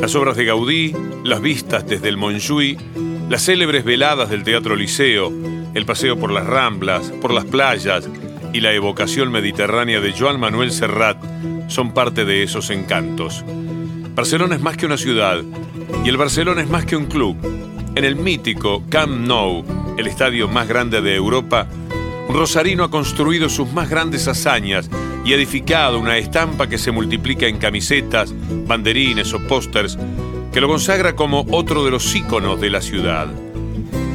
[0.00, 2.78] Las obras de Gaudí, las vistas desde el Montjuïc,
[3.28, 5.32] las célebres veladas del Teatro Liceo,
[5.74, 8.08] el paseo por las ramblas, por las playas
[8.52, 11.18] y la evocación mediterránea de Joan Manuel Serrat
[11.68, 13.44] son parte de esos encantos.
[14.14, 15.42] Barcelona es más que una ciudad
[16.04, 17.36] y el Barcelona es más que un club.
[17.96, 19.64] En el mítico Camp Nou,
[19.98, 21.66] el estadio más grande de Europa,
[22.34, 24.90] Rosarino ha construido sus más grandes hazañas
[25.24, 28.34] y edificado una estampa que se multiplica en camisetas,
[28.66, 29.98] banderines o pósters,
[30.52, 33.28] que lo consagra como otro de los íconos de la ciudad.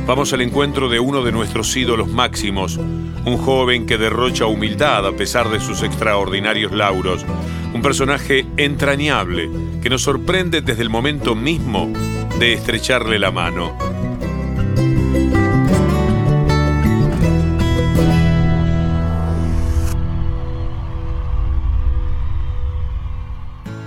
[0.06, 5.14] Vamos al encuentro de uno de nuestros ídolos máximos, un joven que derrocha humildad a
[5.14, 7.26] pesar de sus extraordinarios lauros,
[7.74, 9.50] un personaje entrañable
[9.82, 11.92] que nos sorprende desde el momento mismo
[12.40, 13.95] de estrecharle la mano.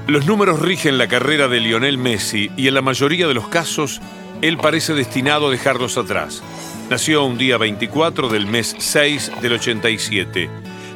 [0.08, 4.00] Los números rigen la carrera de Lionel Messi y en la mayoría de los casos
[4.40, 6.42] él parece destinado a dejarlos atrás.
[6.88, 10.48] Nació un día 24 del mes 6 del 87.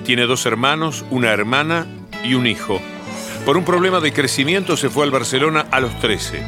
[0.07, 1.87] Tiene dos hermanos, una hermana
[2.25, 2.81] y un hijo.
[3.45, 6.43] Por un problema de crecimiento se fue al Barcelona a los 13.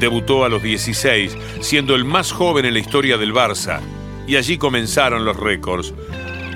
[0.00, 3.78] Debutó a los 16, siendo el más joven en la historia del Barça.
[4.26, 5.94] Y allí comenzaron los récords.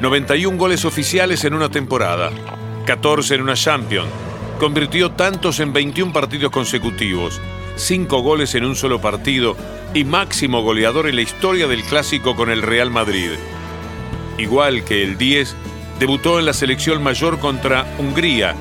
[0.00, 2.32] 91 goles oficiales en una temporada,
[2.84, 4.10] 14 en una Champions.
[4.62, 7.40] Convirtió tantos en 21 partidos consecutivos,
[7.74, 9.56] 5 goles en un solo partido
[9.92, 13.30] y máximo goleador en la historia del clásico con el Real Madrid.
[14.38, 15.56] Igual que el 10,
[15.98, 18.54] debutó en la selección mayor contra Hungría.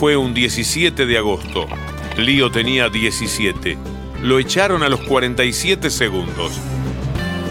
[0.00, 1.66] Fue un 17 de agosto.
[2.16, 3.76] Lío tenía 17.
[4.22, 6.58] Lo echaron a los 47 segundos.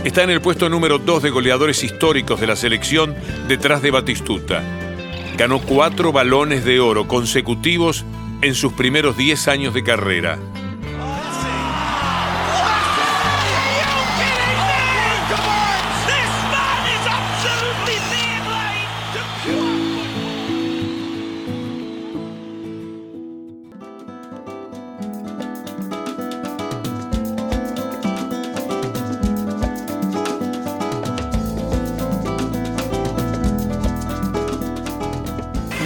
[0.03, 3.13] Está en el puesto número 2 de goleadores históricos de la selección
[3.47, 4.63] detrás de Batistuta.
[5.37, 8.05] Ganó cuatro balones de oro consecutivos
[8.41, 10.37] en sus primeros 10 años de carrera.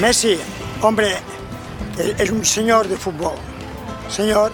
[0.06, 0.38] Messi,
[0.84, 1.16] hombre,
[1.98, 3.34] es un señor de fútbol.
[4.08, 4.52] Señor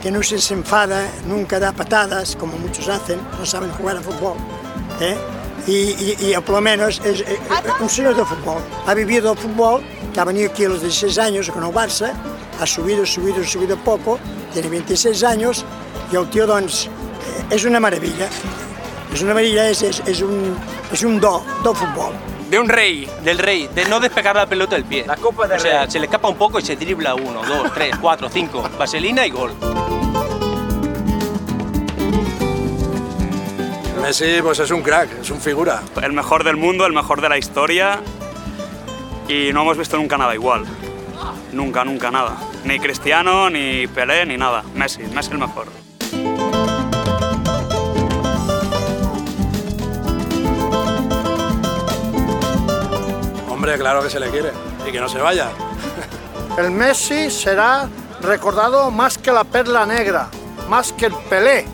[0.00, 4.38] que no se enfada, nunca da patadas, como muchos hacen, no saben jugar a fútbol.
[4.98, 5.14] ¿eh?
[5.66, 7.22] Y, por lo menos es,
[7.80, 8.62] un señor de fútbol.
[8.86, 9.82] Ha vivido fútbol,
[10.14, 12.14] que ha venido aquí a los 16 años con el Barça,
[12.58, 14.18] ha subido, subido, subido poco,
[14.54, 15.66] tiene 26 años,
[16.10, 16.90] y el tío doncs, eh,
[17.50, 18.26] es una maravilla.
[19.12, 20.56] Es una maravilla, es, es, un,
[20.90, 22.14] es un do, do fútbol
[22.48, 25.04] de un rey, del rey, de no despegar la pelota del pie.
[25.06, 27.72] La copa de O sea, se le escapa un poco y se dribla uno, dos,
[27.74, 28.68] tres, cuatro, cinco.
[28.78, 29.52] Vaselina y gol.
[34.02, 35.82] Messi pues es un crack, es un figura.
[36.02, 38.00] El mejor del mundo, el mejor de la historia
[39.28, 40.64] y no hemos visto nunca nada igual.
[41.52, 42.36] Nunca, nunca nada.
[42.64, 44.62] Ni Cristiano, ni Pelé, ni nada.
[44.74, 45.77] Messi, Messi el mejor.
[53.68, 54.50] Hombre, claro que se le quiere
[54.88, 55.50] y que no se vaya.
[56.56, 57.86] El Messi será
[58.22, 60.30] recordado más que la perla negra,
[60.70, 61.66] más que el Pelé.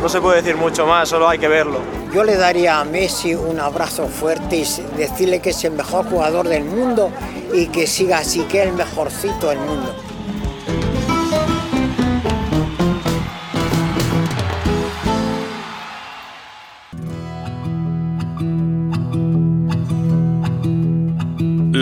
[0.00, 1.80] No se puede decir mucho más, solo hay que verlo.
[2.14, 6.48] Yo le daría a Messi un abrazo fuerte y decirle que es el mejor jugador
[6.48, 7.10] del mundo
[7.52, 9.94] y que siga así, que es el mejorcito del mundo.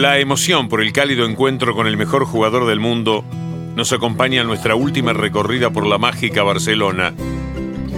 [0.04, 3.24] La emoción por el cálido encuentro con el mejor jugador del mundo
[3.74, 7.14] nos acompaña en nuestra última recorrida por la mágica Barcelona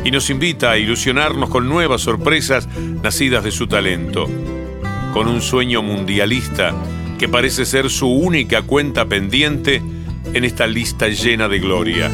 [0.04, 2.68] y nos invita a ilusionarnos con nuevas sorpresas
[3.02, 4.28] nacidas de su talento,
[5.12, 6.72] con un sueño mundialista
[7.18, 9.82] que parece ser su única cuenta pendiente
[10.32, 12.08] en esta lista llena de gloria.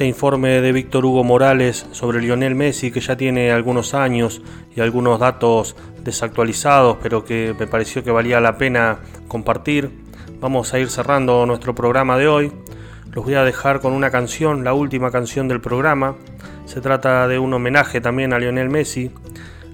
[0.00, 4.40] Este informe de Víctor Hugo Morales sobre Lionel Messi, que ya tiene algunos años
[4.74, 9.90] y algunos datos desactualizados, pero que me pareció que valía la pena compartir.
[10.40, 12.50] Vamos a ir cerrando nuestro programa de hoy.
[13.12, 16.16] Los voy a dejar con una canción, la última canción del programa.
[16.64, 19.10] Se trata de un homenaje también a Lionel Messi.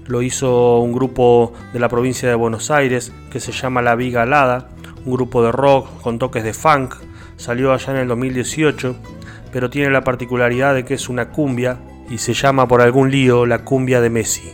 [0.07, 4.23] Lo hizo un grupo de la provincia de Buenos Aires que se llama La Viga
[4.23, 4.71] Alada,
[5.05, 6.95] un grupo de rock con toques de funk.
[7.37, 9.16] Salió allá en el 2018
[9.57, 11.79] pero tiene la particularidad de que es una cumbia
[12.11, 14.53] y se llama por algún lío la cumbia de Messi.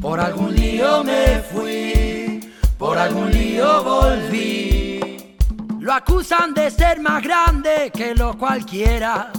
[0.00, 2.40] Por algún lío me fui,
[2.78, 5.36] por algún lío volví.
[5.78, 9.30] Lo acusan de ser más grande que lo cualquiera.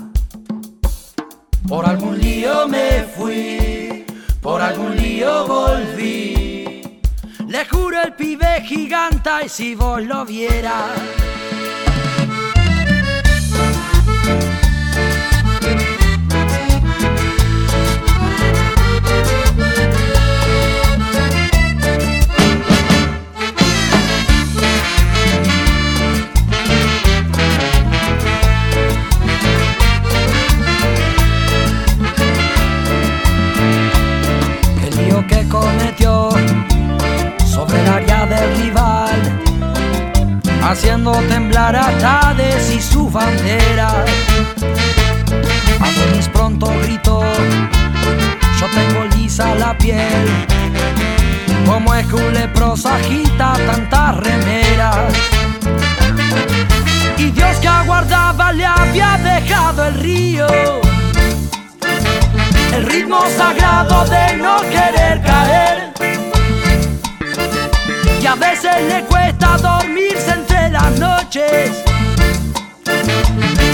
[9.47, 10.91] Si vos lo vieras.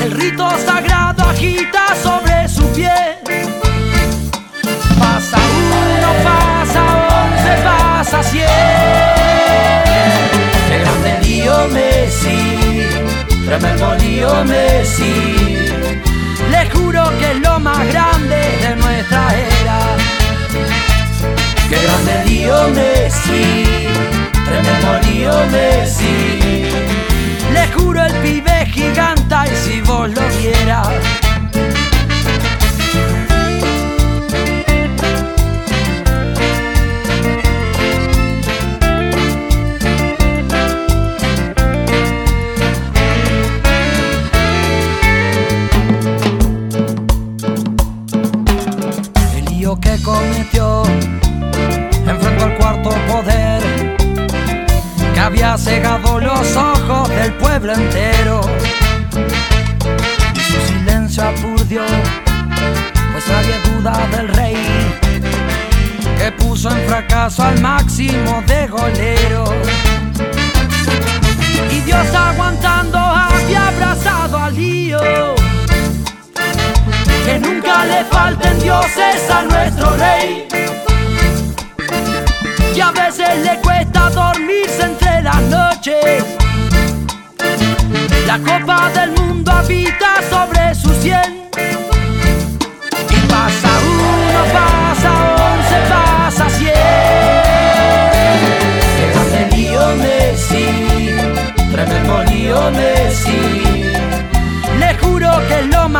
[0.02, 3.20] El rito sagrado agita sobre su piel.
[4.98, 6.84] Pasa uno, pasa
[7.22, 8.48] once, pasa cien.
[10.68, 12.88] Qué grande lío Messi,
[13.46, 15.43] tremendo lío Messi.
[28.06, 31.23] El pibe giganta y si vos lo vieras.
[67.24, 69.46] Al máximo de golero.
[71.72, 75.00] Y Dios aguantando había abrazado al lío
[77.26, 80.48] que nunca le falten dioses a nuestro rey.
[82.76, 86.26] Y a veces le cuesta dormirse entre las noches.
[88.28, 91.43] La copa del mundo habita sobre su sien.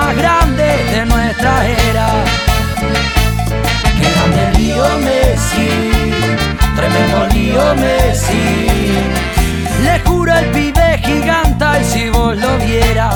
[0.04, 1.54] Más grande de nuestra
[1.90, 2.08] era.
[3.98, 5.70] Qué grande lío Messi,
[6.76, 8.46] tremendo lío Messi.
[9.86, 13.16] Le juro el pibe giganta y si vos lo vieras.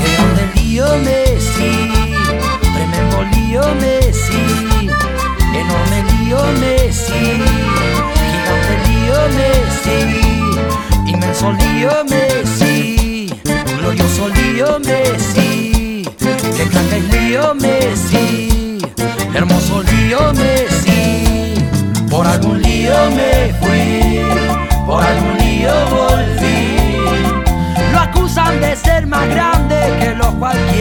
[0.00, 1.72] Qué grande lío Messi,
[2.74, 4.44] tremendo lío Messi.
[5.62, 7.24] Enorme lío Messi,
[8.30, 10.21] gigante lío Messi.
[29.22, 30.71] más grande que los cualquiera.